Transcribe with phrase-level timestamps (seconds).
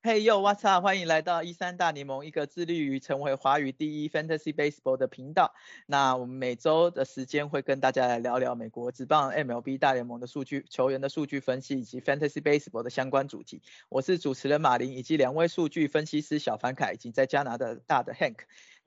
[0.00, 0.82] Hey yo，What's up？
[0.82, 5.52] 欢迎来到一三大联盟，一个致力于成为华语第一 Fantasy Baseball 的频道。
[5.84, 13.60] 那我们每周的时间会跟大家来聊聊美国职棒 MLB 大联盟的数据、球员的数据分析以及 Fantasy Baseball 的相关主题。
[13.90, 18.38] 我是主持人马林，以及两位数据分析师小凡凯以及在加拿大的 Hank。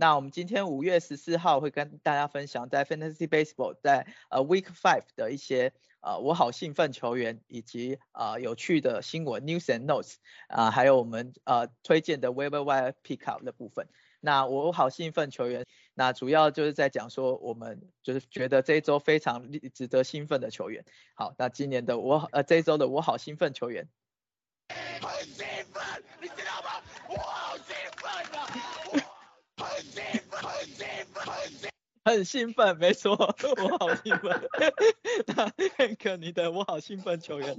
[0.02, 10.16] 那我们今天五月十四号会跟大家分享在 Fantasy Baseball 在呃 Week Five 的一些呃我好兴奋球员以及呃有趣的新闻 News and Notes
[10.48, 13.88] 啊，还有我们呃推荐的 Waiver Wire Pickup 的部分。
[14.20, 20.84] 那我好兴奋球员，那主要就是在讲说我们就是觉得这一周非常值得兴奋的球员。
[21.14, 23.88] 好，那今年的我呃这一周的我好兴奋球员。
[32.04, 34.42] 很兴奋，没错，我好兴奋。
[35.28, 37.56] 那 Hank，你的我好兴奋球员，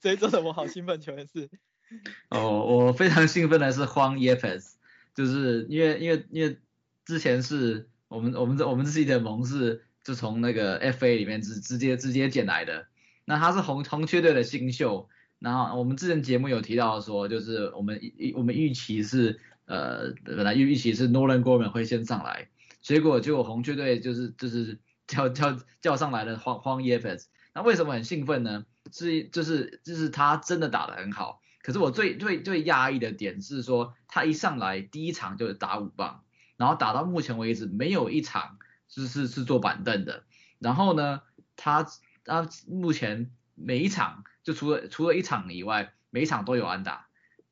[0.00, 1.48] 这一周的我好兴奋球员是？
[2.30, 4.78] 哦，我非常兴奋的是荒耶佩斯，
[5.14, 6.58] 就是因为因为因为
[7.04, 12.86] 之前是我们我们我们自己的盟是就从那个 FA 里面直直接直接捡来的，
[13.26, 19.38] 那他是红红雀队的新秀，然后我们之前节目有提到说，就是我们预我们预期是。
[19.64, 22.48] 呃，本来预预期是 Nolan Gorman 会先上来，
[22.82, 28.64] 结果就红雀队就是就是 叫叫叫上来了荒荒 e f s 那为什么很兴奋呢？
[28.90, 36.24] 是就是就是他真的打得很好，可是我最最最压抑的点是说，他一上来第一场就是打五棒，
[36.56, 40.24] 然后打到目前为止没有一场是是是坐板凳的，
[40.58, 41.22] 然后呢，
[41.56, 41.86] 他
[42.24, 47.06] 他目前每一场就除了除了一场以外，每一场都有安打。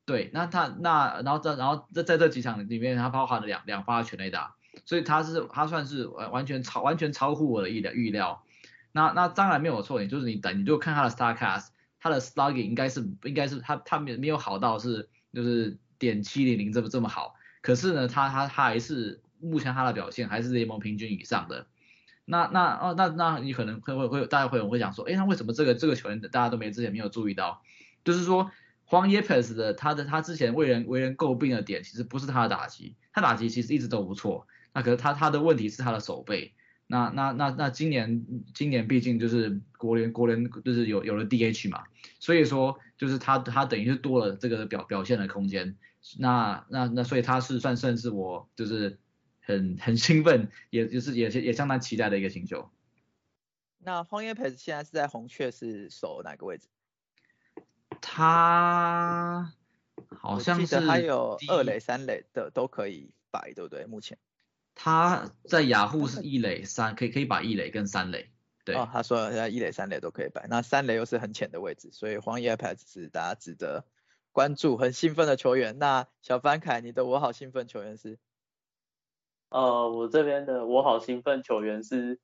[0.06, 4.56] 对，那他那然后在然后在在这几场里面，他包含了两两发全垒打，
[4.90, 8.42] 所以他是他算是完完全超完全超乎我的意料预料。
[8.90, 11.68] 那那当然没有错，你就是你等你就看他的 Starcast，
[12.00, 21.68] 他的 Slugging 应该是应该是他他没没有好到是就是点七零零这么这么好，可是呢他他他还是目前他的表现还是联盟平均以上的。
[22.24, 27.62] 那那哦那那你可能会会会大家会会讲说，哎那为什么这个这个球员大家都没之前没有注意到，
[28.02, 28.50] 就是说。
[28.82, 34.48] 荒野 p e s 的他的他之前为人为人诟病的点，其实不是他的打击，他打击其实一直都不错。
[34.72, 36.54] 那可是他他的问题是他的手背。
[36.86, 41.84] 那那那那今年今年毕竟就是国联国联就是有有了 DH 嘛，
[42.18, 45.76] 所以说就是他他等于是多了这个表表现的空间。
[46.18, 48.98] 那那那所以他是算算是我就是
[49.40, 52.68] 很很兴奋，也就是也也相当期待的一个新秀。
[53.78, 56.68] 那荒野 e s 现在是在红雀是守哪个位置？
[58.00, 59.52] 他
[60.08, 63.84] 好像是他有二垒、三垒的都可以摆，对不对？
[63.86, 64.18] 目前
[64.82, 68.30] 他在雅虎是一垒三，可以可以把一垒跟三垒。
[68.64, 73.84] 对，哦，他说现在一垒、三垒都可以摆，那三垒又是很浅的位置，所以黄野 iPad 是大家值得
[74.32, 75.78] 关注、很兴奋的球员。
[75.78, 78.18] 那小凡凯，你的我好兴奋球员是？
[79.50, 82.18] 呃，我这边的我好兴奋球员是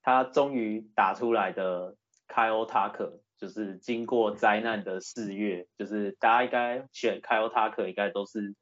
[0.00, 1.94] 他终于打出来的
[2.26, 3.20] 凯欧塔克。
[3.36, 8.56] 就是经过灾难的四月，就是大家应该选凯欧塔克，应该都是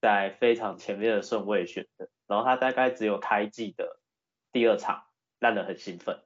[0.00, 2.08] 在非常前面的顺位选的。
[2.26, 3.98] 然后他大概只有开季的
[4.52, 5.04] 第二场
[5.38, 6.22] 烂得很兴奋，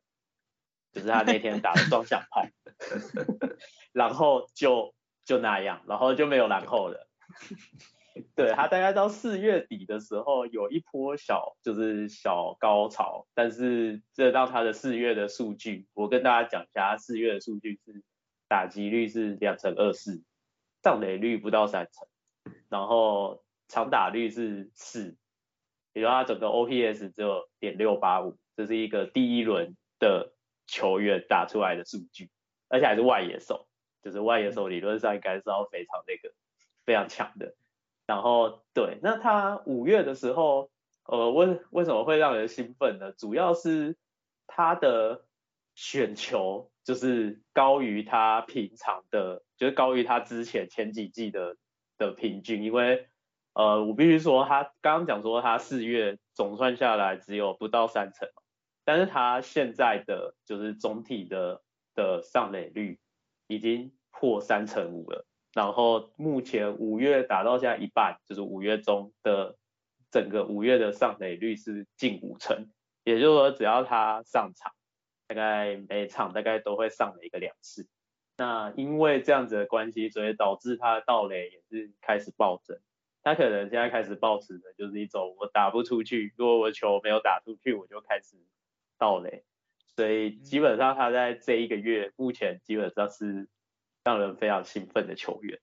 [0.93, 2.47] 就是他那天打了双响炮，
[3.93, 7.09] 然后就就那样，然后就没有然后了。
[8.35, 18.03] 对他大概到四月底的时候有一波小就是小高潮，但是这让他的四月的数据，我跟大家讲一下，四月的数据是
[18.49, 20.23] 打击率是两成二四，
[20.83, 22.09] 上垒率不到三成，
[22.71, 25.19] 然后长打率是四，
[25.97, 30.35] 也就他整个 OPS 只有点六八五，这是一个第一轮的
[30.67, 32.29] 球员打出来的数据，
[32.69, 33.67] 而且还是外野手，
[34.03, 36.35] 就是外野手理论上应该是要非常那个
[36.85, 37.55] 非常强的。
[38.07, 40.71] 然后对，那他五月的时候，
[41.07, 43.13] 呃，为为什么会让人兴奋呢？
[43.13, 43.97] 主要是
[44.47, 45.25] 他的
[45.77, 51.57] 选球就是高于他平常的，就是高于他之前前几季的
[51.97, 52.63] 的平均。
[52.63, 53.09] 因为
[53.57, 58.29] 呃，我必须说，他刚刚讲说他四月总算下来只有不到三成，
[58.85, 61.63] 但是他现在的就是总体的
[61.95, 63.01] 的上垒率
[63.47, 65.27] 已经破三成五了。
[65.55, 69.57] 然后目前五月打到现在一半，就是五月中的
[70.11, 72.69] 整个五月的上垒率是近五成，
[73.05, 74.71] 也就是说只要他上场，
[75.27, 77.89] 大概每场大概都会上垒一个两次。
[78.37, 82.79] 那因为这样子的关系，所以导致他的盗垒也是开始暴增。
[83.27, 88.37] 他可能现在开始抱持的就是一种我打不出去，如果我球没有打出去，我就开始
[88.99, 89.45] 倒垒。
[89.97, 93.49] 所以基本上他在这一个月目前基本上是
[94.05, 95.59] 让人非常兴奋的球员。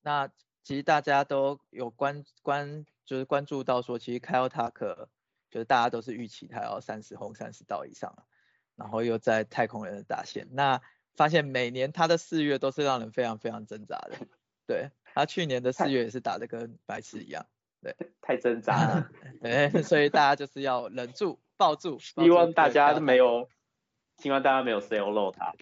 [0.00, 0.28] 那
[0.62, 5.08] 其实大家都有关关就是关注到说，其实 Kyle Tucker
[5.50, 8.26] 就是大家都是预期他要三十轰三十道以上，
[8.74, 10.80] 然后又在太空人的打线，那
[11.14, 14.16] 发现每年他的四月都是让人非常非常挣扎的。
[14.66, 17.44] 对他去年的四月也是打的跟白痴一样，
[17.82, 19.10] 对，太挣扎了。
[19.42, 21.40] 对，所以大家就是要忍住。
[21.56, 23.48] 抱住，希望大家都没有，
[24.18, 25.52] 希望大家没有 sell 漏他。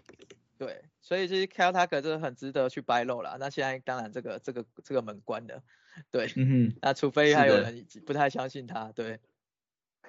[0.59, 3.39] 对，所以其实 Kel Tucker 就是很值得去掰漏了。
[3.41, 5.63] 那现在当然这个这个这个门关了，
[6.11, 9.21] 对，嗯哼，那除非还有人不太相信他，对。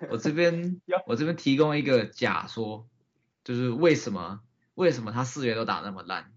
[0.09, 2.85] 我这边 我这边提供一个假说，
[3.45, 4.41] 就是为什么
[4.75, 6.33] 为什么他四月都打那么烂？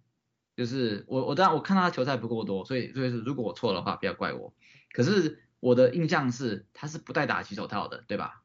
[0.60, 4.52] 就是我我当然我看他球赛不够多，所以所以是如果我错的话不要怪我。
[4.92, 8.42] 可是我的印象是他是不戴打击手套的，对吧？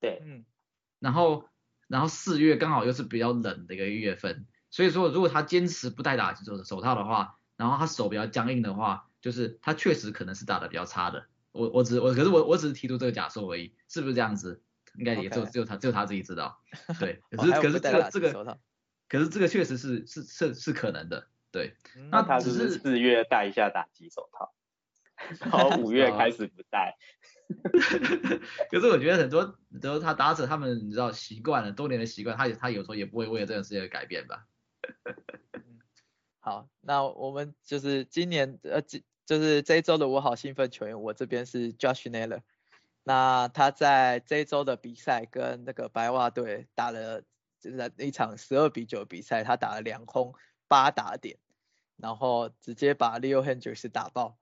[0.00, 0.44] 对，嗯，
[0.98, 1.46] 然后，
[1.88, 11.24] 然后四月刚好又是比较冷的一个月份，所以说如果他坚持不戴打手手套的话，然后他手比较僵硬的话，就是他确实可能是打的比较差的。
[11.52, 14.60] 我我只我可是我我只是提出这个假设而已，是不是这样子？
[14.98, 16.60] 应该也只有只有他只有他自己知道。
[16.98, 18.58] 对， 可是可是这个这个，
[19.10, 21.28] 可是这个确实是是是是可能的。
[21.52, 21.74] 对，
[22.10, 24.54] 那他只是四月戴一下打击手套，
[25.40, 26.96] 然后五月开始不戴。
[28.70, 34.46] 可是我觉得很多，都他打者他们你知道习惯了多年的习惯，他也他有时候也不会为了这件事情改变吧。
[36.38, 38.80] 好，那我们就是今年呃，
[39.26, 42.42] 就是这一周的我好兴奋球员，我这边是 Josh Naylor。
[43.02, 47.24] 那他在这一周的比赛跟那个白袜队打了
[47.60, 50.34] 就是一场十二比九比赛，他打了两轰
[50.66, 51.38] 八打点，
[51.96, 54.36] 然后直接把 Leo Hendricks 打爆。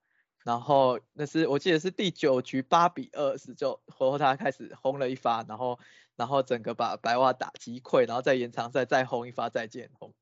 [0.44, 5.78] 然后那是我记得是第九局八比二十就，然后他开始轰了一发，然后
[6.16, 10.14] 然后整个把白袜打击溃，然后在延长赛再轰一发再见轰。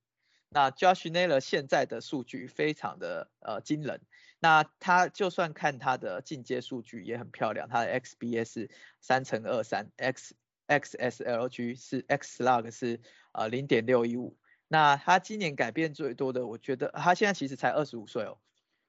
[0.49, 4.01] 那 Josh Naylor 现在的数据非常的呃惊人，
[4.41, 8.71] 那他就算看他的进阶数据也很漂亮，他的 XBS
[9.01, 10.35] 三乘二三，X
[10.69, 13.01] XSLG 是 X Slug 是
[13.33, 14.39] 呃零点六一五。
[14.69, 18.39] 那他今年改变最多的，我觉得他现在其实才二十五岁哦，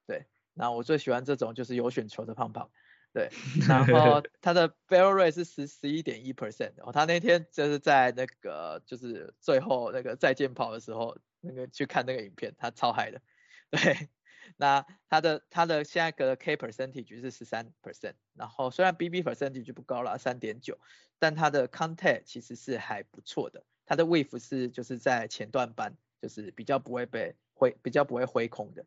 [0.06, 0.26] 对。
[0.60, 2.72] 那我最喜欢这种就是有选球的胖胖，
[3.14, 3.30] 对，
[3.70, 13.22] 然后他的 barrel rate 是十十一点一 percent，然后他那天就是在那个就是最后那个再见跑的时候，那个去看那个影片，他超嗨的，
[13.70, 14.10] 对，
[14.56, 20.80] 那他的他的现在的 K percentage 是十三 percent，然后虽然 BB percentage 不高了三点九，
[21.20, 28.86] 但他的 contact 其实是还不错的，他的 wave 是就是在前段班，就是比较不会被挥比较不会挥空的。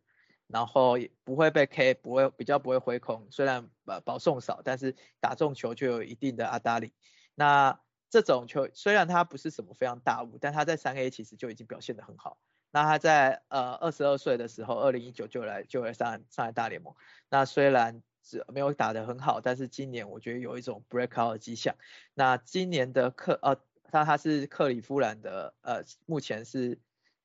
[0.53, 6.93] 然后也不会被 K，不会比较不会回空，虽然保保送少，但是打中球就有一定的阿达里。
[7.37, 12.37] 那这种球虽然它不是什么非常大物，但他在三 A 其实就已经表现得很好。
[12.70, 16.94] 那他在呃二十二岁的时候，二零一九就来就来上上海大联盟。
[17.28, 21.75] 那虽然是没有打得很好，但是今年我觉得有一种 breakout 的迹象。
[22.14, 23.56] 那今年的克呃
[23.90, 26.78] 他他是克里夫兰的呃目前是。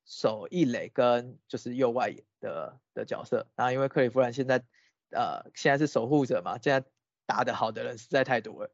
[0.07, 4.63] 守一垒跟就是右外野的的角色，然后因为克里夫兰现在
[5.09, 6.87] 呃现在是守护者嘛，现在
[7.25, 8.69] 打得好的人实在太多了，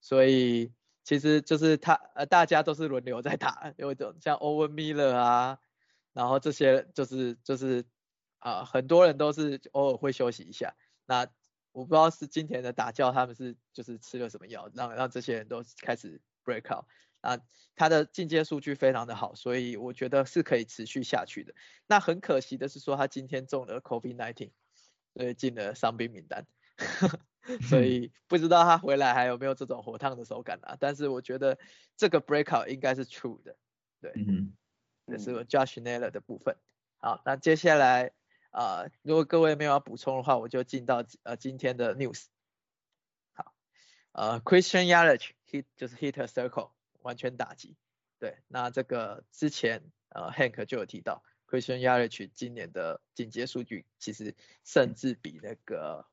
[0.00, 0.72] 所以
[1.02, 5.58] 其实就是他呃大家都是轮流在打，有一种像欧文米勒啊，
[6.12, 7.84] 然后这些就是就是
[8.38, 10.74] 啊很多人都是偶尔会休息一下，
[11.06, 11.26] 那
[11.72, 16.84] 我不知道是今天的打教他们是就是吃了什么药，让让这些人都开始 break out。
[17.22, 17.38] 啊，
[17.76, 21.54] 他的进阶数据非常的好，所以我觉得是可以持续下去的。
[21.86, 24.50] 那很可惜的是说他今天中了 COVID-19，
[25.14, 26.44] 所以进了伤兵名单，
[27.70, 30.76] 所以 不知道他回来还有没有这种火烫的手感啊。
[30.80, 31.56] 但是我觉得
[31.96, 33.56] 这个 breakout 应该是 true 的，
[34.00, 34.52] 对，嗯，
[35.06, 36.56] 这是 Josh Naylor 的部分。
[36.98, 38.12] 好，那接下来
[38.50, 42.26] 啊，如果各位没有要补充的话，我就进到呃今天的 news。
[43.32, 43.54] 好，
[44.12, 46.70] 呃，Christian Yelich hit 就是 hit a circle。
[47.02, 47.76] 完全打击，
[48.20, 56.06] 对，那这个之前呃 Hank 就有提到，Christian Yelich 今年的进阶数据其实甚至比那个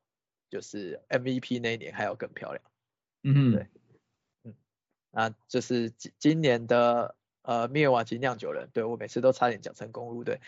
[0.48, 2.64] 就是 MVP 那一年还要更漂亮，
[3.22, 3.68] 嗯，对，
[4.42, 4.56] 嗯，
[5.12, 7.14] 那就是今今年的
[7.50, 10.40] 呃灭亡级酿酒人，对我每次都差点讲成公路队，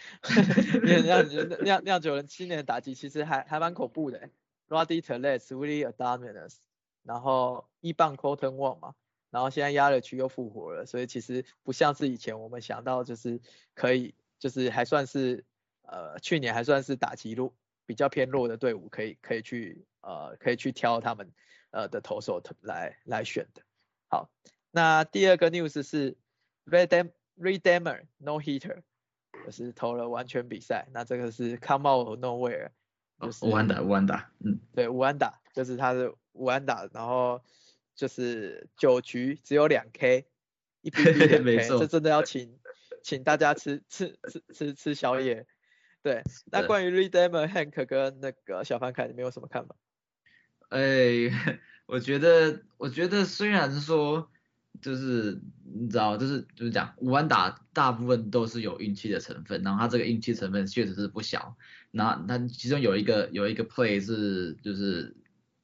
[1.02, 1.28] 酿
[1.64, 4.30] 酿 酿酒人今年的打击其实还还蛮恐怖的
[4.68, 6.58] ，Roddy Tellez、Willie Adames，
[7.02, 8.94] 然后一棒 Colton Wong 嘛。
[9.30, 13.40] 然后现在压了区又复活了，所以其实不像是以前我们想到就是
[13.74, 15.44] 可以，就是还算是
[15.82, 17.52] 呃去年还算是打击路
[17.84, 21.32] 比较偏弱的队伍可以可以去呃可以去挑他们
[21.72, 23.62] 呃的投手来来选的。
[24.08, 24.30] 好，
[24.70, 26.16] 那第二个 news 是
[26.66, 28.82] Redem Redeemer No Hitter，
[29.44, 32.68] 就是投了完全比赛，那这个是 Come Out Nowhere，
[33.20, 37.42] 就是无安打无安打，嗯，对无安打，就是他是无安打，然后
[37.94, 40.26] 就是九局只有两 K，
[40.80, 42.58] 一 B B 这真的要请
[43.02, 45.46] 请大家吃吃吃吃吃宵夜。
[46.02, 49.76] 对，那关于 Redeemer Hank 跟那个小凡凯，你们有什么看法？
[50.70, 50.80] 哎，
[51.86, 54.28] 我觉得，我觉得虽然说，
[54.80, 55.40] 就是
[55.74, 61.56] 你知道，就是就是讲五安打大部分都是有运气的成分，然后他这个运气成分确实是不小。
[61.90, 65.14] 那他其中有一个有一个 play 是就是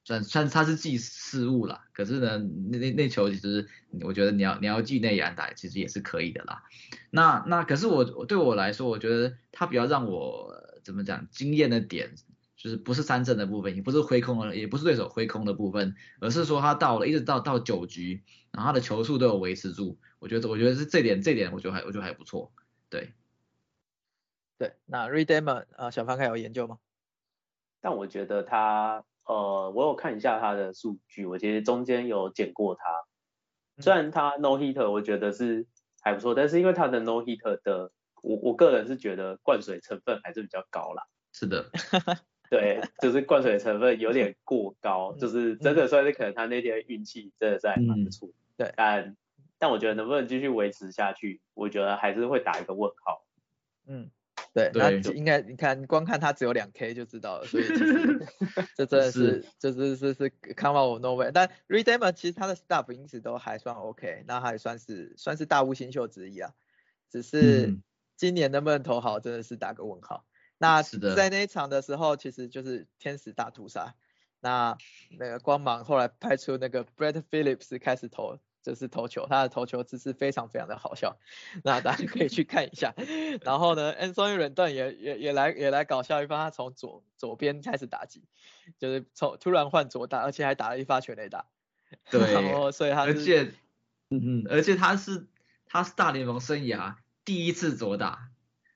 [0.05, 2.39] 算算他是记失误了，可是呢
[2.71, 3.67] 那那那球其实
[4.03, 6.63] 我觉得你要你要记内野安打其实也是可以的啦。
[7.11, 10.53] 那那可是我我对我来说，我觉得他比较让我
[10.85, 12.15] 怎么讲惊艳的点
[12.57, 18.23] 就是不是三振的部分，也不是挥空的，也不是对手挥空的部分，而是说他到了一直到到九局，
[18.59, 22.51] 然后他的球速都有维持住，我觉得我觉得是这点这点我觉得还我觉得还不错，
[22.91, 23.13] 对，
[24.59, 26.81] 对，那 Redeemer 呃，小凡凯有研究吗？
[27.81, 32.83] 但我觉得他呃，我有看一下他的数据，我其实中间有捡过他，
[33.81, 35.65] 虽然他 no hitter 我觉得是
[36.01, 41.05] 还不错，但是因为他的 no hitter 的，我我个人是觉得灌水成分还是比较高啦。
[41.33, 41.71] 是的，
[42.51, 48.29] 对，就是灌水成分有点过高，嗯就是真的算是可能他那天运气真的是还蛮不错。
[48.59, 49.17] 对但
[49.59, 53.25] 但我觉得能不能继续维持下去，我觉得还是会打一个问号。
[53.87, 54.11] 嗯，
[54.53, 58.27] 对，那应该你看光看他只有两 K 就知道了，所以其实
[58.77, 61.31] 这真的是就是是是 come out of nowhere。
[61.33, 66.53] 但 Redeemer 其实他的 stuff 因此都还算 OK，那还算是算是大物新秀之一啊，
[67.09, 67.83] 只是嗯
[68.17, 70.27] 今年能不能投好真的是打个问号。
[70.59, 73.95] 那是的在那一场的时候，其实就是天使大屠杀。
[74.41, 74.77] 那
[75.19, 81.19] 那个光芒后来派出那个 Brett Phillips 开始投，就是投球，他的投球姿势非常非常的好笑，
[81.65, 82.95] 那大家可以去看一下。
[83.43, 88.25] 然后呢，Anthony Rendon 也也也来也来搞笑一番，他从左左边开始打击，
[88.79, 91.47] 就是从突然换左打，而且还打了一发全垒打。
[92.11, 93.55] 对然后所以他是而且
[94.11, 95.27] 嗯嗯，而且他是
[95.67, 98.29] 他是大联盟生涯第一次左打，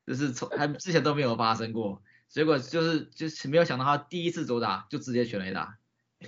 [0.06, 5.76] 就是从还之前都没有发生过，结果就是就是没有想到他第一次左打就直接全垒打，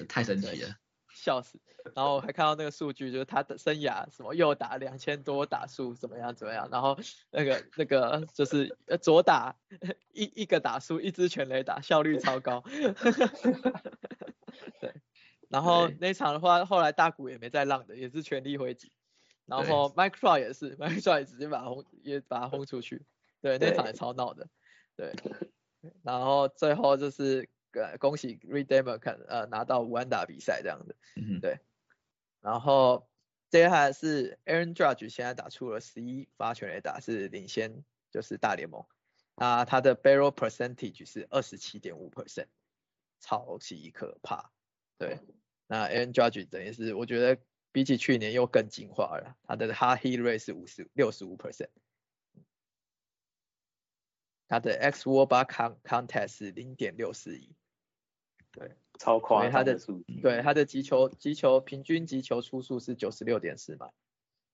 [0.08, 0.76] 太神奇了。
[1.25, 1.59] 笑死。
[1.95, 6.99] 然后我还看到那个数据，就是他的生涯什么右打两千多打数怎么样怎么样，然后
[7.31, 9.57] 那个那个就是呃左打
[10.12, 12.62] 一一个打数一支全垒打，效率超高。
[14.81, 14.95] 对，
[15.49, 18.93] 然后那一场的话，后来大谷也没再浪的，也是全力挥击。
[19.47, 23.02] 然后 Mike Trout 也是， Mike Trout 也直接把他轰也把他轰出去。
[23.40, 24.49] 对，那场也超闹的。
[24.97, 25.12] 对，
[26.02, 30.97] 然后最后就是呃恭喜 Redeemer 看呃拿到五安打比赛这样子。
[31.16, 31.59] 嗯对
[32.40, 33.09] 然后
[33.50, 38.85] 接下来是 Aaron Judge 现在打出了十一发全垒打，是领先就是大联盟。
[39.37, 42.47] 那他的 barrel percentage 是二十七点五 percent，
[43.21, 44.52] 超级可怕。
[44.99, 45.19] 对，
[45.66, 47.40] 那 Aaron Judge 等于是我觉得
[47.73, 51.71] 比起去年又更进化了，他的 hard hit rate 是五十六十五 percent，
[54.47, 57.54] 他的 x a r con contest 是零点六四一。
[58.99, 60.20] 超夸因为他的张的数据。
[60.20, 63.90] 对，他的击球击球平均击球出数是九十六点四码，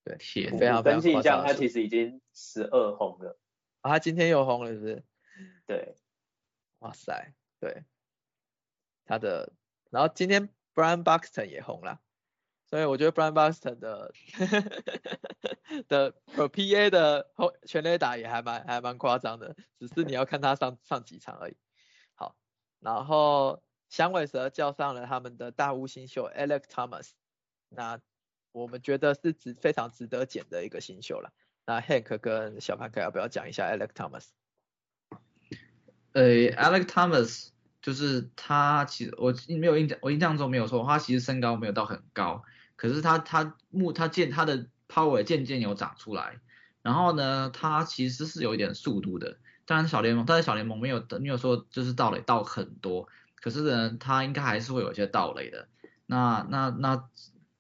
[0.04, 3.38] 对，天非常非常一下，他其实已经十二红了。
[3.82, 5.04] 啊，他今天又红了，是不是？
[5.66, 5.94] 对，
[6.80, 7.84] 哇塞，对，
[9.04, 9.52] 他的，
[9.90, 12.00] 然后今天 Brian Buxton 也红了，
[12.66, 14.12] 所以我觉得 Brian Buxton 的
[15.88, 21.56] 的 PA 的后全垒打也还蛮还蛮夸张的，只是你要看他上上几场而已。
[22.14, 22.36] 好，
[22.80, 27.10] 然后响尾蛇叫上了他们的大屋新秀 Alex Thomas，
[27.68, 28.00] 那
[28.52, 31.32] 我们觉得是值非常值得捡的一个新秀了。
[31.66, 34.28] 那 Hank 跟小潘克要不要讲一下 Alex Thomas？
[36.12, 37.48] 呃，Alex Thomas
[37.82, 42.44] 就是他，其实我没有印象，我印象中没有错，他其实身高没有到很高，
[42.76, 46.40] 可是他他目他渐他的 power 渐渐有长出来，
[46.82, 53.08] 然后呢，他其实是有一点速度的，当然小联盟，但是小联盟没有没有说就是到了到很多，
[53.40, 55.68] 可是呢，他应该还是会有一些盗垒的，
[56.06, 57.08] 那那那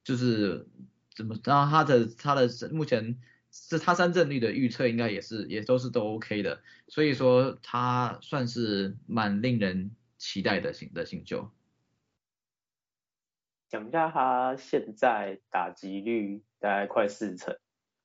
[0.04, 0.66] 就是
[1.14, 3.18] 怎么，然后他的他的目前
[3.50, 11.50] 是他三振率的预测应该也是也都是都 OK 的，所以说他算是蛮令人期待的新的新秀。
[13.68, 17.56] 讲一下他现在打击率大概快四成，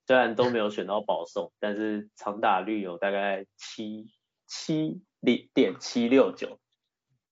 [0.05, 4.13] 虽然都没有选到保送，但是长打率有大概七
[4.45, 6.59] 七零点七六九，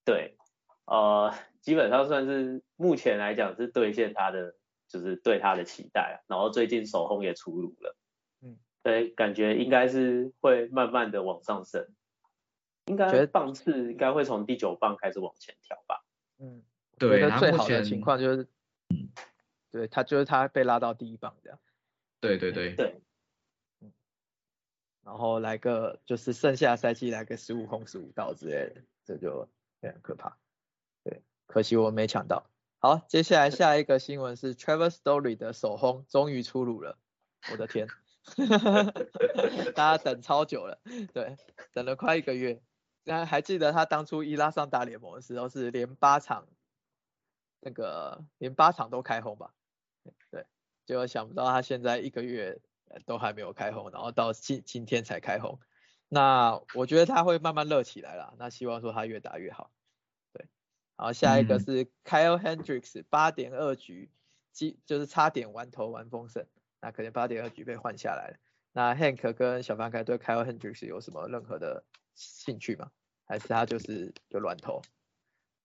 [0.06, 0.38] 对，
[0.86, 4.56] 呃，基本上算是目前来讲是兑现他的，
[4.88, 7.96] 就是对他的期待然后最近手轰也出炉了，
[8.42, 11.88] 嗯，对，感觉应该是会慢慢的往上升，
[12.86, 16.04] 应该棒次应该会从第九棒开始往前调吧。
[16.40, 16.64] 嗯，
[17.00, 18.48] 对，最好的情况就是，
[18.90, 19.10] 嗯，
[19.72, 21.60] 对他就是他被拉到第一棒这样。
[22.20, 22.76] 对对对。
[22.76, 23.00] 对。
[25.06, 29.50] 然后来个就是剩下赛季来个十五轰十五道之类的，这就
[29.84, 30.38] 非常可怕。
[31.04, 32.50] 对，可惜我没抢到。
[32.80, 36.98] 好，接下来下一个新闻是 Travis Story 的首轰终于出炉了，
[37.52, 37.90] 我的天，
[39.76, 40.80] 大家等超久了，
[41.14, 41.36] 对，
[41.74, 42.64] 等了快一个月。
[43.04, 46.48] 那还记得他当初一拉上大联盟的时候是连八场，
[47.60, 49.54] 那个连八场都开轰吧？
[50.32, 50.46] 对，
[50.86, 52.62] 结果想不到他现在一个月。
[53.08, 55.60] 都还没有开轰，然后到今今天才开轰，
[56.14, 59.72] 那我觉得他会慢慢热起来了，那希望说他越打越好，
[60.32, 60.48] 对，
[60.96, 64.12] 然后下一个是 Kyle Hendricks 八点二局，
[64.52, 66.48] 即就是差点完投完封神，
[66.82, 68.38] 那可能八点二局被换下来了，
[68.72, 71.84] 那 Hank 跟小范开对 Kyle Hendricks 有什么任何的
[72.16, 72.92] 兴趣吗？
[73.26, 74.82] 还是他就是就软投？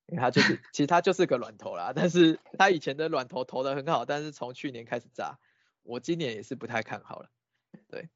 [0.07, 5.38] 因为他就是其实他就是个软投啦，但是他以前的软投投的很好，但是从去年开始炸。
[5.83, 7.31] 我今年也是不太看好了，
[7.88, 8.11] 对，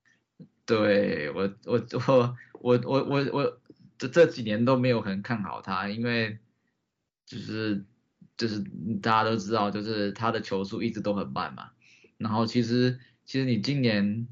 [0.73, 3.61] 对我我我我我我我
[3.99, 6.39] 这这几年都没有很看好他，因为
[7.27, 7.85] 就是
[8.39, 8.61] 就是
[9.03, 11.71] 大家都知道，就是他的球速一直都很慢嘛。
[12.17, 14.27] 然后其实其实你今年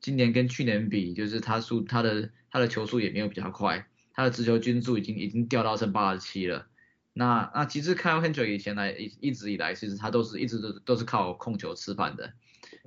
[0.00, 6.68] 今年跟去年比，就是他速他的他的球速也没有比较快，他的直球均速已经已经掉到剩八十七了。
[7.12, 12.32] 那那其实 Kyle Hendrick 以前来一一直以来，其实他都是一直都都是靠控球吃饭的。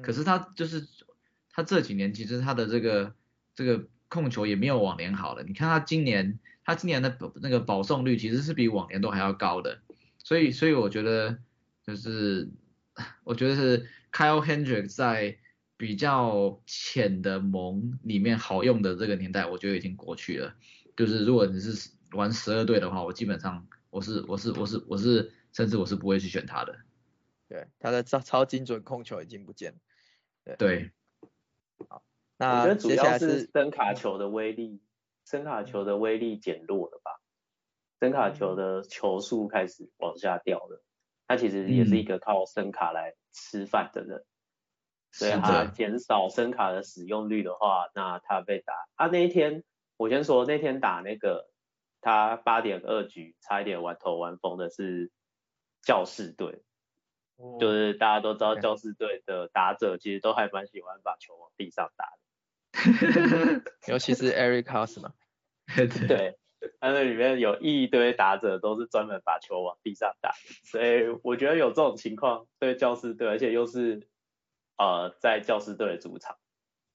[0.01, 0.88] 可是他就是
[1.53, 3.15] 他这几年其实他的这个
[3.55, 5.43] 这个控球也没有往年好了。
[5.43, 9.81] 你看他今年他今年的那个保送率其实是比往年都还要高的。
[10.17, 11.38] 所以所以我觉得
[11.86, 12.50] 就是
[13.24, 15.37] 我觉得是 Kyle Hendricks 在
[15.77, 20.55] 比较浅的盟里面好用的这个年代，我觉得已经过去了。
[20.96, 26.77] 就是如果你是玩十二队的话，我基本上我是我是我是我是甚至我是不会去选他的。
[27.50, 29.74] 对，他的超超精准控球已经不见
[30.46, 30.55] 了。
[30.57, 30.92] 对，
[31.89, 32.03] 好，
[32.37, 34.81] 那我觉得主要是声卡球的威力，
[35.25, 37.19] 声卡球的威力减弱了吧？
[38.00, 40.83] 声卡球的球速开始往下掉了。
[41.25, 44.25] 他其实也是一个靠声卡来吃饭的人，
[45.11, 48.74] 所以他减少声卡的使用率的话，那他被打。
[48.98, 49.63] 他那一天，
[49.96, 51.50] 我先说那天打那个
[52.01, 55.11] 他八点二局差一点玩头完疯的是
[55.81, 56.61] 教室队。
[57.59, 62.05] 就是大家都知道，教师队的打者其实都还蛮喜欢把球往地上打
[62.72, 65.13] 的， 尤其是 Eric House 嘛。
[66.07, 66.37] 对，
[66.79, 70.31] 他那里面有一堆打者都是专门把球往地上打，
[70.63, 74.07] 所以我觉得有这种情况对教师队，而且又是
[74.77, 76.37] 呃在教师队的主场，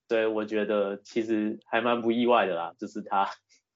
[0.07, 3.29] 所以我觉得其实还蛮不意外的啦，就是他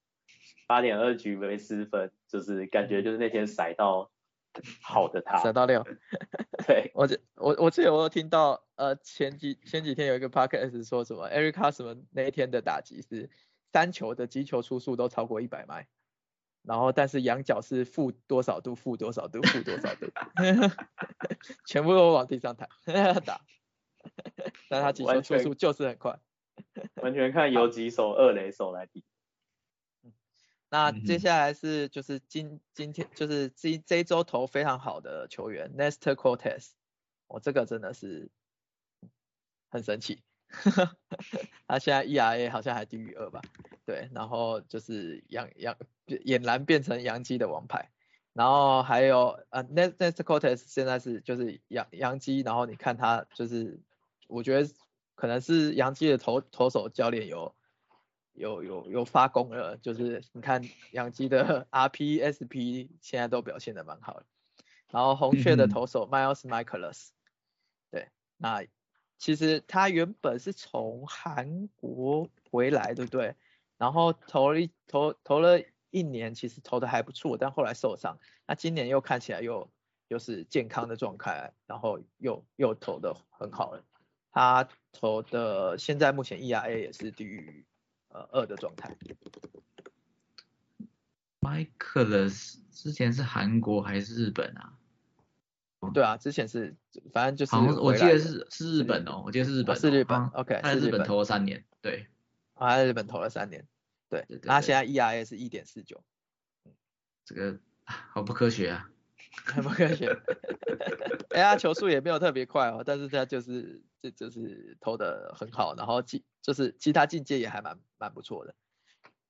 [0.66, 4.13] 八点二局没失分，就是感觉就是那天塞到。
[4.82, 5.84] 好的，他三到六。
[6.68, 13.30] 对，我这我我记得我有听到，呃，前几前几天有一个 podcast 说什么，Eric c a s m a n 那一天的打击是
[13.72, 15.88] 三球的击球出速都超过一百迈，
[16.62, 20.08] 然后但是仰角是负多少度，负多少度，负多少度，
[21.68, 22.70] 全部都往地上弹
[23.26, 23.42] 打，
[24.70, 26.20] 但他击球出速就是很快，
[27.02, 29.04] 完全看有几手二垒手来比。
[30.74, 36.72] 那接下来是就是今今天就是这这一周投非常好的球员 Nestor Cortez，
[37.28, 38.32] 我这个真的是
[39.70, 40.24] 很神奇，
[41.68, 43.44] 他现在 ERA 好像还低于二吧？
[43.86, 47.92] 对，然后就是杨杨俨然变成杨基的王牌，
[48.34, 53.80] 然后还有呃 Nestor Cortez 现在是就是杨杨基，然后你看他就是
[54.26, 54.68] 我觉得
[55.14, 57.54] 可能是杨基的投投手教练有。
[58.34, 64.26] 有有有发功了，就是你看养鸡的 RP SP 现在都表现的蛮好的，
[64.90, 67.10] 然后红雀的投手 Miles Michaelis，
[67.92, 68.66] 对，那
[69.18, 73.36] 其实他原本是从韩国回来，对不对？
[73.78, 78.18] 然后投了一投投了一年，其实投的还不错，但后来受伤，
[78.48, 79.70] 那今年又看起来又
[80.08, 83.84] 又是健康的状态，然后又又投的很好了，
[84.32, 87.66] 他投的现在目前 ERA 也是低于。
[88.14, 88.96] 呃，二的状态。
[91.42, 94.74] Michaelis 之前是韩国还是日本啊？
[95.94, 96.74] 对啊，之前是，
[97.12, 97.52] 反正就是。
[97.52, 99.76] 好像我记得是是日本哦，我记得是日本。
[99.76, 100.60] 是日本，OK。
[100.64, 102.08] 他在日本投了三年，对。
[102.56, 103.68] 他在日本投了三年，
[104.08, 104.26] 对。
[104.44, 106.02] 他现在 ERA 是一点四九。
[107.26, 108.90] 这个好不科学啊！
[109.44, 110.08] 很不科学。
[111.32, 118.54] 哎，他球速也没有特别快哦，但是他就是这就是投的很好，然后其就是其他境界也还蛮蛮不错的。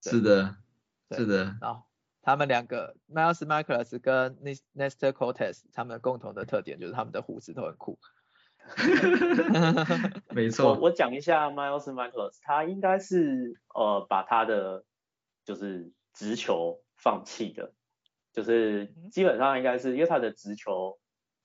[0.02, 0.58] 是的，
[1.12, 1.84] 是的，然后
[2.22, 7.98] 他们两个 Miles Michaelis 跟 Nes- Nestor Cortez 他们共同的特点就是他们的胡子都很酷。
[10.30, 14.84] 我没错，我讲一下 Miles Michaelis，他应该是呃把他的
[15.46, 17.74] 就是直球放弃的，
[18.32, 20.98] 就是基本上应该是因为他的直球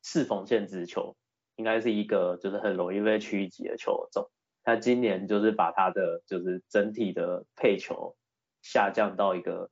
[0.03, 1.17] 是缝线直球
[1.57, 4.31] 应该是一个就是很容易被曲击的球种，
[4.69, 8.19] 他今年就是把他的就是整体的配球
[8.61, 9.71] 下降到一个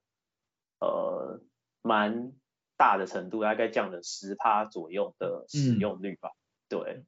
[0.81, 1.39] 呃
[1.83, 2.33] 蛮
[2.79, 6.31] 大的程度，大概降了十趴左右的使用率吧，
[6.71, 7.05] 对。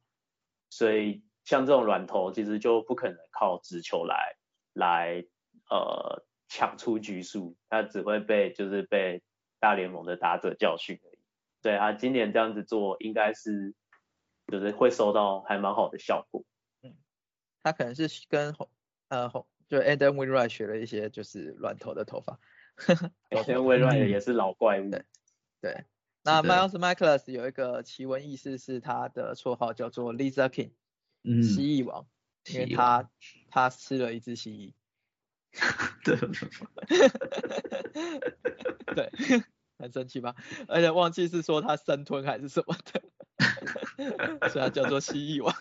[0.68, 4.36] 所以像这种软投其实就不可能靠直球来
[4.74, 5.24] 来
[5.70, 9.22] 呃抢出局数，他只会被就是被
[9.60, 11.18] 大联盟的打者教训而已。
[11.62, 13.74] 对他今年这样子做，应该是
[14.52, 16.44] 就是会收到还蛮好的效果。
[17.68, 18.66] 他可能是跟红
[19.08, 22.40] 呃红就 Adam Wainwright 学了一些就是软头的头发。
[23.46, 25.04] 因为微软也是老怪物，对
[25.60, 25.84] 对，
[26.22, 30.70] 那的 Miles Michaelis 有一个奇闻异事，是他的绰号叫做 Lizard King，
[31.24, 32.06] 嗯，蜥蜴王，
[32.46, 33.10] 因为他
[33.50, 34.72] 他吃了一只蜥蜴。
[36.04, 36.16] 对，
[38.94, 39.10] 对，
[39.78, 40.36] 很生气吧？
[40.68, 42.74] 而且忘记是说他生吞还是什么
[43.98, 45.52] 的，所以他叫做蜥蜴王。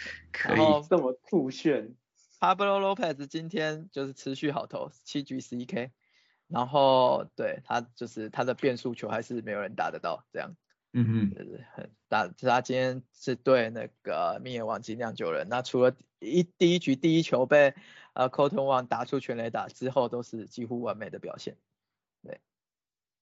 [0.32, 0.58] 可以
[0.88, 1.94] 这么酷炫
[2.38, 5.92] ，Pablo Lopez 今天就是持续好投，七局十一 K，
[6.48, 10.56] 然后对他就是他的变速球还是没有人打得到，这样
[10.92, 12.26] 嗯哼，就是很打。
[12.26, 17.74] 就是他今天是对那个密尔瓦基酿酒人，那除了一第一局第一球被
[18.12, 21.56] 呃 Cotton One 打出全垒打之后，都是几乎完美的表现。
[22.22, 22.40] 对，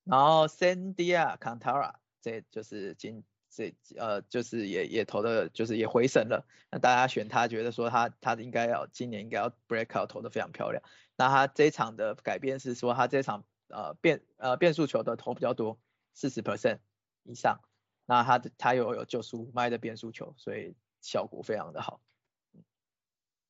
[0.04, 3.22] 然后 Sandia Cantara 这就是今
[3.59, 6.47] 这呃就是也也投的，就是也回神了。
[6.71, 10.81] 那大家选他，觉得说他他应该要今年应该要 break out 投的非常漂亮。
[11.16, 15.77] 那他这一场的改变是说他这场呃变呃变速球的投比较多，
[16.14, 16.79] 四十 percent
[17.25, 17.59] 以上。
[18.07, 22.01] 那他的他有有九十五迈的变速球，所以效果非常的好。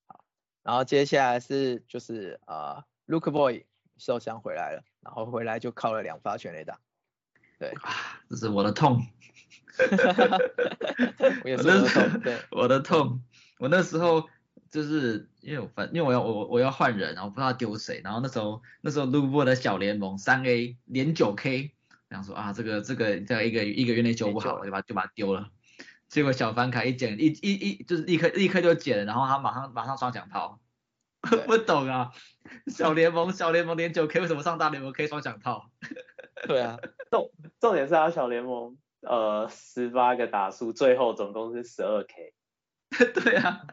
[0.07, 0.25] 好，
[0.62, 3.66] 然后接下来是就是呃 Luke Boy
[3.99, 6.81] 受伤回来了，然后回来就靠了两发全垒打。
[7.59, 9.05] 对，啊，这是我的痛，
[11.44, 13.22] 我也是我的痛，对，我的痛，
[13.58, 14.28] 我那时候
[14.70, 21.72] 就是因为我反因为我要我我要换人，然后不知道丢谁，然后那时候那时候路过的小联盟三 A 连九 K，
[22.10, 25.48] 想说啊这个这个在一个一个月内修不好，我就把就把它丢了。
[26.08, 30.58] 结果小凡凯一捡一一一就是立刻立刻就捡了，然后他马上马上双响炮，
[31.46, 32.12] 不懂啊，
[32.66, 35.70] 小联盟小联盟连九 K 为什么上大联盟可以双响炮？
[36.48, 36.78] 对啊，
[37.10, 42.34] 重重点是他小联盟呃十八个打数，最后总共是十二 K，
[43.14, 43.66] 对 啊，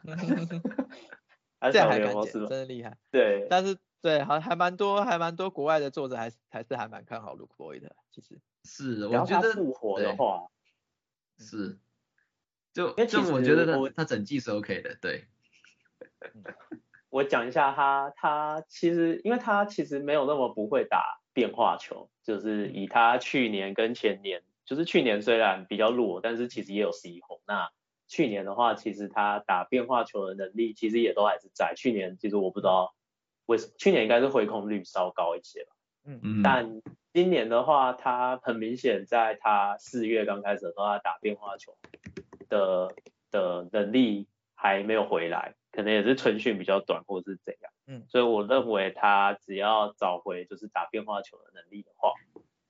[1.71, 2.47] 这样还敢捡，联盟是吧？
[2.49, 2.97] 真的厉害。
[3.11, 8.39] 对，但是对，还还蛮多，还蛮多国外的作者还是还是还蛮看好 Luke Boy 的，其实。
[8.67, 10.47] 是我觉得复活的话，
[11.37, 11.77] 是，
[12.73, 15.27] 就因为其就我觉得实我他他整季是 OK 的，对，
[17.11, 27.39] 我讲一下他，他其实因为他其实没有那么不会打变化球，就是以他去年跟前年，就是去年虽然比较弱，但是其实也有十一红。
[27.45, 27.69] 那
[28.07, 31.73] 去年的话，其实他打变化球的能力其实也都还是在。
[31.75, 32.93] 去年其实我不知道
[33.45, 35.71] 为什么，去年应该是回空率稍高一些吧。
[36.07, 36.81] 嗯嗯，但
[37.13, 41.75] 今年的话，他很明显在他四月刚开始的时候，他打变化球
[42.47, 42.93] 的
[43.31, 47.71] 的能力还没有回来，可能也是春训比较短，或是怎样。
[47.87, 52.11] 嗯，所以我认为他只要找回就是打变化球的能力的话，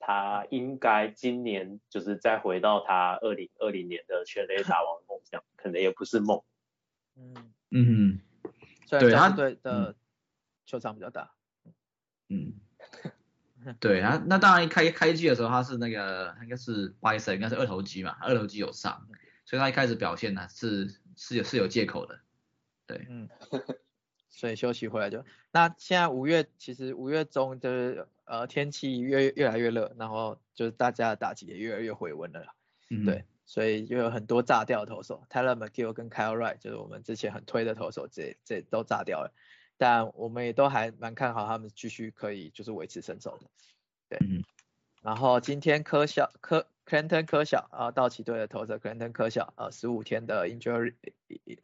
[0.06, 6.40] 他应该今年就是再回到他二零二零年的全垒打王梦想， 可能也不是梦。
[7.16, 7.34] 嗯，
[7.70, 8.20] 嗯。
[8.86, 9.96] 虽然对他队的
[10.64, 11.32] 球场比较大。
[12.28, 12.54] 嗯，
[13.80, 19.08] 对啊，那当然一开开季的时候他是那个应该是 Bison 应该是二头肌嘛，二头肌有上，
[19.44, 22.20] 所以他一开始表现呢是是有是有借口的，
[22.86, 23.28] 对，嗯，
[24.36, 32.54] 所以休息回来就那现在五月其实五月中就是呃天气越越来越热，然后就是大家的打击也越来越回温了啦。
[32.90, 39.32] 嗯，对，所以就有很多炸掉的投手，Tyler McGill 跟 Kyle Wright 就是我们之前很推的投手，这这都炸掉了。
[39.78, 43.46] 但我们也都还蛮看好他们继续可以就是维持身手的。
[44.10, 44.44] 对，嗯
[45.02, 50.92] 然后今天科小科 Clinton 科小啊，道奇队的投手 Clinton 科小呃十五天的 injury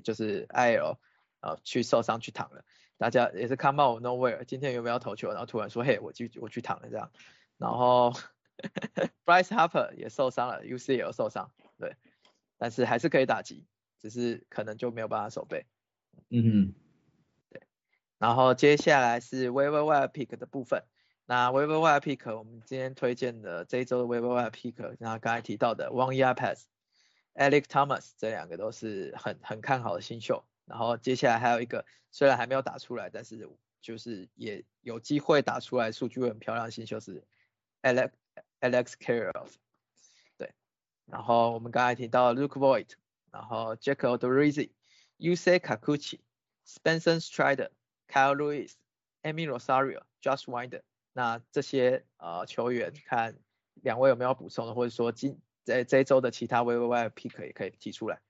[0.02, 0.96] 就是 IL
[1.42, 2.64] 呃去受伤去躺了，
[2.96, 7.10] 大家也是 come out of nowhere，今天有没有投球，然后突然说嘿我去我去躺了这样，
[7.58, 8.12] 然后
[9.26, 11.96] Bryce Harper 也受伤了，UC 也有受伤，对，
[12.56, 13.66] 但是还是可以打击，
[14.00, 15.66] 只是可能就没有办法守备。
[16.28, 16.74] 嗯，
[17.50, 17.62] 对。
[18.18, 20.84] 然后接下来是 Waiver Wire Pick 的部分。
[21.24, 26.66] 那 Waiver Wire Pick 我们今天推荐的这一周的 Waiver Wire Pick，那刚才提到的 One Year Pass、
[27.34, 30.44] Alex Thomas 这两个都是很很看好的新秀。
[30.64, 33.48] 然后接下来还有一个虽然还没有打出来，但是
[33.80, 37.24] 就是也有机会打出来，数据会很漂亮新秀是
[37.82, 38.10] Alex
[38.60, 39.48] Alex Caroll。
[40.38, 40.52] 对。
[41.06, 42.92] 然后我们刚才提到 Luke Voigt，
[43.30, 44.70] 然后 Jack Odorizzi、
[45.18, 46.20] Usa Kakuchi、
[46.66, 47.70] Spencer Strider、
[48.08, 48.74] Kyle Lewis、
[49.22, 50.82] Amy Rosario、Josh Winder。
[51.12, 53.36] 那这些呃球员，看
[53.74, 58.20] 两位有没有补充的，或者说今在这一周的其他 v v y pick 也可以提出来。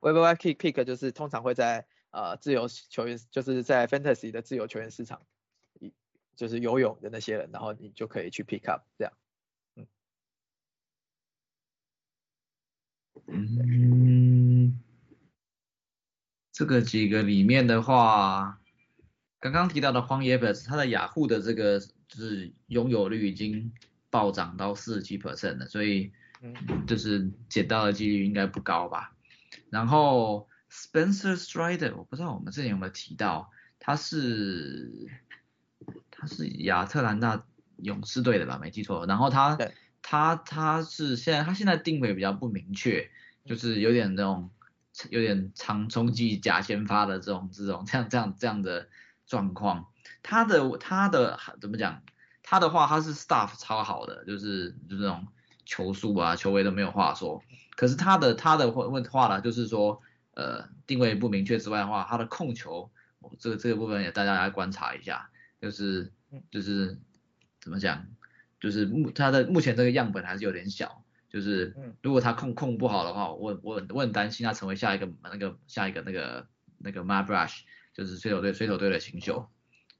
[0.00, 5.22] V v y pick pick 就是通常会在呃自由球员，就是在 fantasy 的自由球员市场，
[6.34, 9.12] 就是游泳的那些人，然后你就可以去 pick up 这样。
[9.76, 9.86] 嗯。
[13.28, 14.80] 嗯。
[16.52, 18.60] 这个几个里面的话，
[19.38, 21.80] 刚刚提到的荒野本，它的雅虎的这个。
[22.10, 23.72] 就是拥有率已经
[24.10, 26.10] 暴涨到四十七 percent 了，所以
[26.84, 29.16] 就是捡到的几率应该不高吧。
[29.70, 35.08] 然后 Spencer Strider，我不知道我们之前有没有提到，他是
[36.10, 37.44] 他是亚特兰大
[37.76, 38.58] 勇士队的吧？
[38.60, 39.06] 没记错。
[39.06, 39.56] 然后他
[40.02, 43.10] 他他是现在他现在定位比较不明确，
[43.44, 44.50] 就是有点那种
[45.08, 48.88] 有点长冲击假先发的这种这种这样这样这样的
[49.26, 49.86] 状况。
[50.22, 52.02] 他的他的怎么讲？
[52.42, 55.28] 他的话他是 staff 超好的，就是就是那种
[55.64, 57.40] 球速啊、球位都没有话说。
[57.80, 60.02] 可是他的他的问问话呢，就是说
[60.34, 62.90] 呃定位不明确之外的话，他的控球
[63.38, 65.30] 这个这个部分也大家来观察一下，
[65.62, 66.12] 就是
[66.50, 66.98] 就是
[67.58, 68.06] 怎么讲？
[68.60, 77.60] 就是目他的目前这个样本还是有点小，就是如果他控控不好的话，我我我很担心他成为下一个那个下一个那个那个 My Brush，
[77.94, 79.48] 就是水手队水手队的新秀。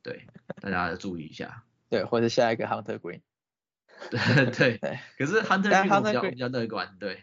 [0.02, 0.26] 对，
[0.60, 1.64] 大家注意一下。
[1.88, 3.22] 对，或者下一个 Hunter Green。
[4.10, 4.98] 对对。
[5.16, 7.22] 可是 Hunter Green 比较比较乐观，对。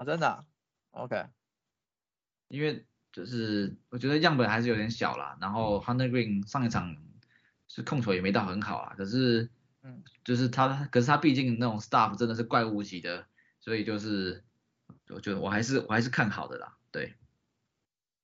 [0.00, 0.46] 啊，真的
[0.92, 1.26] ？OK。
[2.48, 6.96] 因为就是我觉得样本还是有点小啦，然后 Hunter Green 上一场
[7.68, 9.50] 是控球也没到很好啊，可是，
[9.82, 13.26] 嗯，就是他，可是他毕竟那种 Staff 真的是怪物级的，
[13.60, 14.42] 所以就是，
[15.10, 17.14] 我觉得我还是我还是看好的啦，对。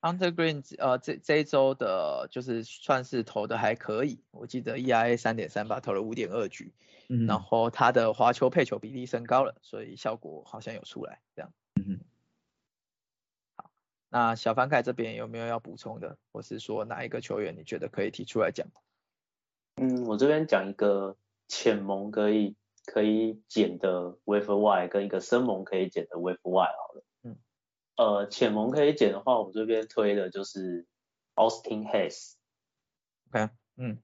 [0.00, 6.72] Hunter Green，呃，这这一周的就是算是投的还可以，我记得 ERA 三点三吧，投了五点二局，
[7.08, 11.52] 嗯，然后他的滑球配球比例升高了，所以效果好像有出来，这样，
[14.08, 18.66] 那小凡凯这边有没有要补充的，或是说哪一个球员你觉得可以提出来讲？
[19.76, 21.16] 嗯，我这边讲一个
[21.48, 27.04] 浅蒙可以可以减的 Wave Y，跟一个深蒙可以减的 Wave Y 好了。
[27.24, 27.36] 嗯
[27.96, 30.86] 呃，浅蒙可以减的话，我这边推的就是
[31.34, 32.34] Austin Hayes。
[33.32, 33.98] OK，嗯，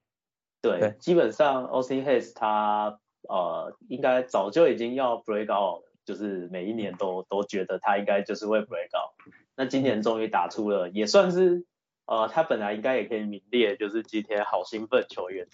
[0.61, 9.15] 对，基本上 Austin Hayes 他呃应该早就已经要 break out 了，就是每一年都都觉得他应该就是会 break out。
[9.57, 11.65] 那今年终于打出了，也算是
[12.07, 15.47] 呃他本来应该也可以名列就是今天好兴奋球员，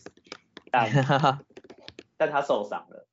[0.71, 0.91] 但
[2.17, 3.07] 但他受伤了，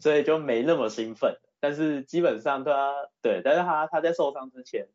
[0.00, 1.38] 所以就没那么兴奋。
[1.60, 4.88] 但是基本上他对，但是他他在受伤之前，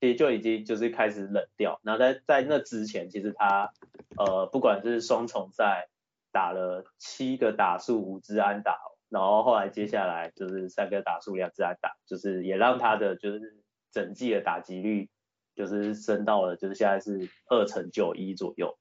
[0.00, 1.80] 其实就已经就是开始冷掉。
[1.82, 3.72] 然后在在那之前，其实他
[4.18, 5.88] 呃不管是双重赛
[6.30, 8.78] 打了七个打数五支安打，
[9.10, 15.10] 然后后来接下来就是三个打数两支安打，就是也让他的就是整季的打击率
[15.54, 18.78] 就是升到了就是现在是二成九一左右。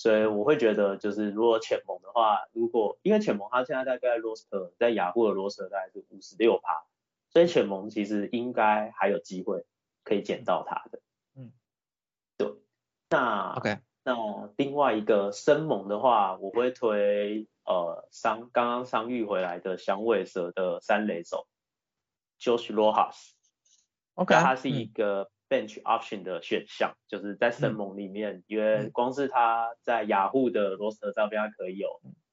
[0.00, 6.84] 所以我会觉得，就是如果浅蒙的话，如果因为浅蒙他现在大概 roster 在雅虎的 roster 大概是五十六趴，
[7.30, 9.66] 所以浅蒙其实应该还有机会
[10.04, 11.00] 可以捡到他的。
[11.34, 11.50] 嗯，
[12.36, 12.52] 对。
[13.10, 13.78] 那 OK，
[14.08, 21.46] 那另外一个生猛的话，我会推呃伤刚刚伤愈回来的响尾蛇的三垒手
[22.40, 23.32] Josh Rojas。
[24.14, 25.30] OK，他是一个。
[25.50, 31.88] bench option 的选项，就是在生猛里面，因为光是他在雅虎的 roster 上边，它可以有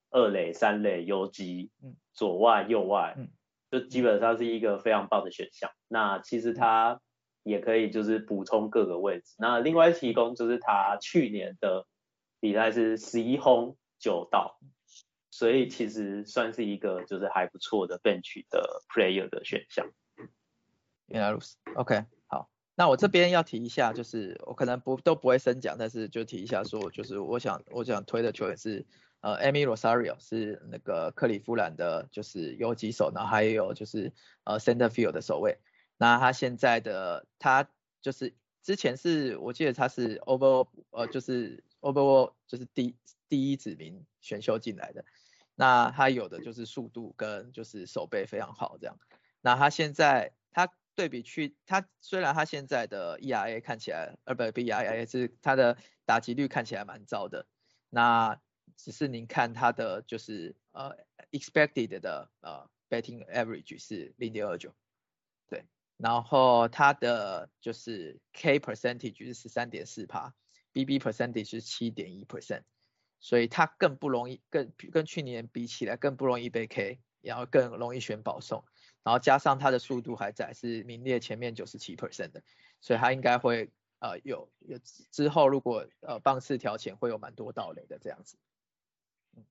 [0.09, 1.71] 二垒、三垒、游击、
[2.11, 3.15] 左外、右外，
[3.71, 5.71] 就基本上是一个非常棒的选项。
[5.87, 6.99] 那其实他
[7.45, 9.35] 也可以就是补充各个位置。
[9.37, 11.85] 那另外提供就是他去年的
[12.39, 14.59] 比赛是十一轰九道，
[15.29, 19.85] 所以其实算是一个就是还不错的 bench 的 player 的选项。
[21.05, 22.49] 原来如此，OK 好。
[22.73, 28.87] 那我这边要提一下，就是我可能不都不会深讲，但是就提一下说，就是我想我想推的球员是
[29.21, 34.11] 呃 Amy Rosario 是那个克利夫兰的，就是游击手，然后还有就是
[34.45, 35.59] 呃 center field 的守卫。
[35.97, 37.69] 那他现在的他
[38.01, 42.95] 就是之前是我记得他是 over 呃就是 over 就是第
[43.29, 45.05] 第一指名选秀进来的。
[45.55, 48.99] 那他有的就是速度跟就是手背非常好这样。
[49.41, 57.45] 那他现在他对比去他虽然他现在的 ERA 看起来呃不不 ERA 是他的打击率看起来蛮糟的。
[57.89, 58.39] 那
[58.75, 60.97] 只是您看他的就是呃
[61.31, 64.73] expected 的呃 betting average 是零点二九，
[65.47, 65.63] 对，
[65.97, 70.33] 然后它的就是 K percentage 是十三点四帕
[70.73, 72.63] ，BB percentage 是七点一 percent，
[73.19, 78.65] 所以它更不容易，更跟去年比起来更不容易被 K，然后更容易选保送，
[79.03, 82.43] 然后加上它的速度还在，是名列前面九十七 percent 的，
[82.81, 84.77] 所以它应该会呃有有
[85.11, 88.37] 之后如果呃棒次调前会有蛮多道垒的这样子。
[89.37, 89.45] 嗯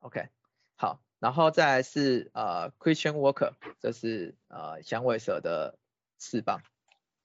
[0.00, 0.30] OK，
[0.74, 5.78] 好，然后再是呃 Christian Walker，这是呃响尾蛇的
[6.22, 6.60] 翅膀，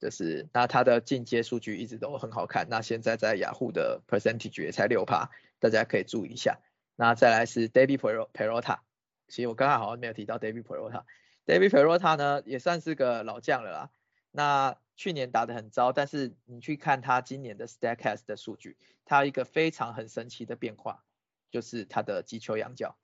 [0.00, 5.30] 就是那他的进阶数据一直都很好看，那现在在雅虎的 percentage 也才六趴，
[5.60, 6.58] 大家可以注意一下。
[6.96, 7.98] 那再来是 David
[8.32, 8.80] Perota，
[9.28, 13.90] 其实我刚刚好像没有提到 David Perota，David Perota 呢也算是个老将了啦。
[14.32, 21.04] 那去年打得很糟，但是你去看他今年的 Statcast 的数据，他一个非常很神奇的变化。
[21.50, 22.98] 就是他的击球仰角，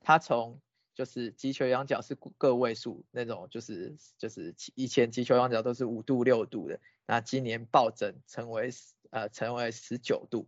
[0.00, 0.60] 他从
[1.00, 8.68] 就是击球仰角是个位数那种，就是就是以前击球仰角都是五度六度的，那今年暴增成为
[9.08, 10.46] 呃成为十九度，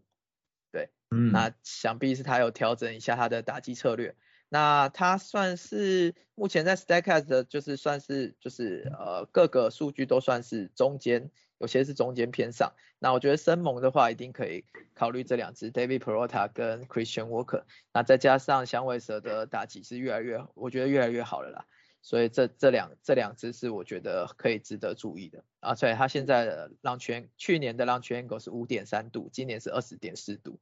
[0.71, 4.15] 对，那想必是他有调整一下他的打击策略。
[4.53, 12.75] 那他算是目前在 Statcast 的，就是算是就是呃各个数据都算是中间，有些是中间偏上。
[12.99, 17.63] 那我觉得生猛的话，一定可以考虑这两只 David Perota 跟 Christian Walker。
[17.95, 21.65] 那再加上响尾蛇的打击是越来越，我觉得越来越好了啦。
[22.03, 25.45] 所以这这两这两只是我觉得可以值得注意的。
[25.61, 30.61] 啊，所以他现在的浪圈，去年的浪圈 angle 是五点三度，今年是二十点四度。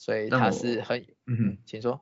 [0.00, 2.00] 所以他是很，嗯哼，请说。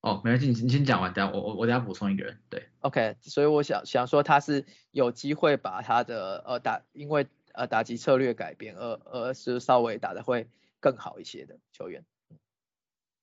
[0.00, 2.68] 哦，没关系，你你先讲完，等下我我我等下补充一个人，对。
[2.78, 10.46] OK，所以我想想说他是有机会把他的呃打，因为呃打击策略改变，而而是稍微打的会
[10.78, 12.04] 更好一些的球员。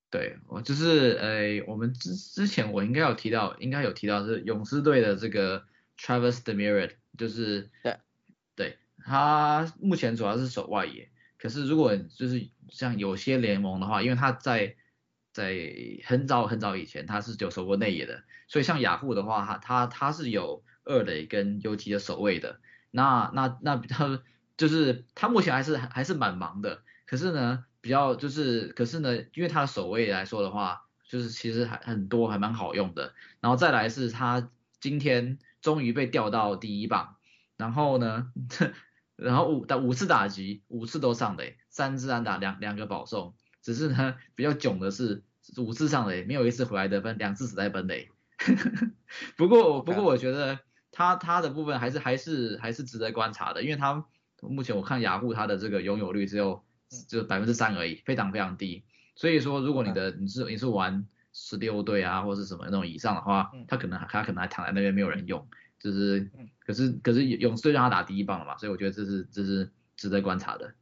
[0.09, 5.63] 对，我就是呃我们之之前我应该有提到，应该有提到是勇士队的这个
[5.97, 7.97] Travis Demeritte，就是对
[8.53, 11.09] 对，他目前主要是守外野。
[11.43, 14.77] 可是如果就是像有些联盟的话，因为他在
[15.33, 15.53] 在
[16.05, 22.61] 很早很早以前他是有守过内野的，所以像雅虎的话，他他他是有二垒跟游击的守卫的。
[22.91, 24.23] 那那那他
[24.55, 26.81] 就是他目前还是还是蛮忙的。
[27.05, 33.13] 可是呢，比较就是可是呢，因为他的守卫来说的话，就是其实还很多还蛮好用的。
[33.41, 37.17] 然后再来是他今天终于被调到第一棒，
[37.57, 38.31] 然后呢。
[39.15, 43.35] 然后五打五次打击，五次都上垒，三次安打，两两个保送。
[43.61, 45.23] 只是呢， 比较囧的是
[45.57, 48.09] 五次上垒，没有一次回来得分，两次死在本垒。
[49.37, 50.59] 不过不过我觉得
[50.91, 54.05] 他他的部分还是还是还是值得观察的，因为他
[54.41, 56.63] 目前我看雅虎他的这个拥有率只有
[57.07, 58.83] 就百分之三而已，非常非常低。
[59.15, 65.47] 所以说如果你的你是你是玩十六队啊或者什么那种以上的话，他可能他可能还躺在那边没有人用。
[65.83, 66.31] 就是，
[66.65, 70.73] 可是可是勇士队让他打第一棒了嘛，所以我觉得这是这是值得观察的。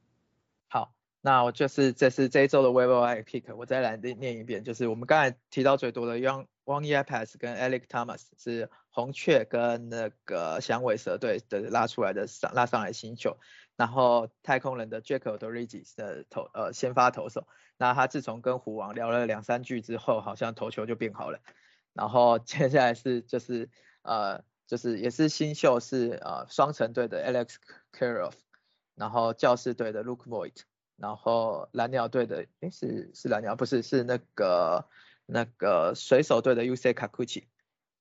[0.67, 13.39] 好，那我就是这是这一周的 w e b o I pick，我再来念一遍，就是我们刚才提到最多的 Young One Year Pass 跟 Alex Thomas 是红雀跟那个响尾蛇队的拉出来的上拉上来新秀，
[13.75, 21.39] 然后太空人的 Jack Odorizzi 的投呃先发投手，那他自从跟虎王聊了两三句之后，好像投球就变好了，
[21.93, 23.67] 然后接下来是就是
[24.03, 24.43] 呃。
[24.71, 27.55] 就是也是新秀是呃双城队的 Alex
[27.91, 28.31] Caroff，
[28.95, 30.61] 然后教士队的 Luke Voigt，
[30.95, 34.87] 然后蓝鸟队的诶是是蓝鸟不是是那个
[35.25, 37.43] 那个水手队的 UC Kakuchi，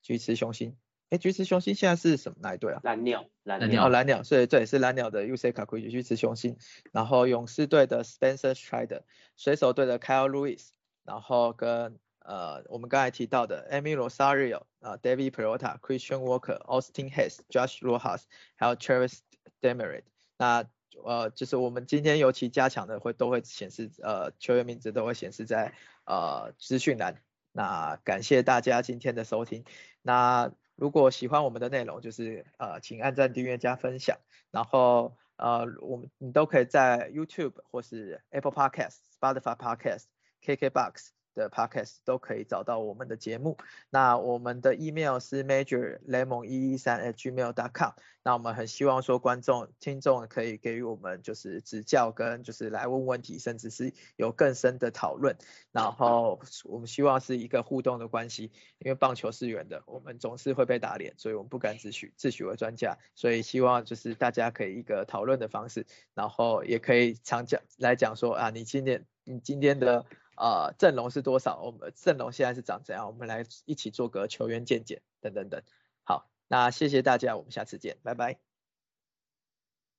[0.00, 0.76] 菊池雄心，
[1.08, 2.80] 诶菊池雄心现在是什么哪一队啊？
[2.84, 6.56] 蓝鸟蓝鸟哦蓝鸟，所以这也是蓝鸟的 UC Kakuchi 菊池雄心，
[6.92, 9.02] 然后勇士队的 Spencer Strider，
[9.36, 10.68] 水手队的 Kyle Lewis，
[11.02, 18.22] 然后跟呃，我们刚才提到的 Amy Rosario 啊，David Perota、Christian Walker、Austin Hayes、Josh Rojas，
[18.56, 19.18] 还有 Travis
[19.60, 20.04] Demerit，。
[20.36, 20.64] 那
[21.04, 25.72] 呃，就是我们今天尤其加强的会都会显示呃球员名字都会显示在
[26.04, 27.22] 呃资讯栏。
[27.52, 29.64] 那感谢大家今天的收听。
[30.02, 34.18] 那如果喜欢我们的内容，就是呃请按赞、订阅、加分享。
[34.50, 40.04] 然后呃我们你都可以在 YouTube 或是 Apple Podcast、Spotify Podcast。
[40.42, 41.19] KKBox。
[41.40, 43.56] 的 podcast 都可以找到我们的节目。
[43.88, 47.92] 那我们的 email 是 major lemon 一一三 at gmail dot com。
[48.22, 55.38] 那我们很希望说观众、听众可以给予我们就是指教跟就是来问问题，甚至是有更深的讨论。
[55.72, 62.98] 然后我们希望是一个互动的关系，因为棒球是圆的，我们总是会被打脸，所以我们不敢自诩自诩为专家。
[63.14, 70.04] 所以希望就是大家可以一个讨论的方式，然后也可以常讲来讲说啊，你今天你今天的。
[70.36, 71.60] 呃，阵容是多少？
[71.60, 73.06] 我们阵容现在是长怎样？
[73.06, 75.62] 我们来一起做个球员见解，等等等。
[76.04, 78.38] 好，那谢谢大家，我们下次见，拜拜，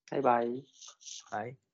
[0.10, 0.46] 拜拜，
[1.30, 1.70] 拜。